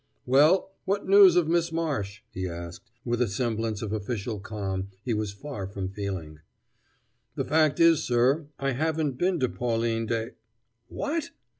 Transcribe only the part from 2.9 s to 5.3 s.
with a semblance of official calm he